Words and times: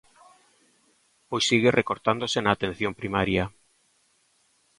Pois 1.29 1.43
segue 1.49 1.75
recortándose 1.79 2.39
na 2.41 2.51
atención 2.53 2.91
primaria. 3.01 3.43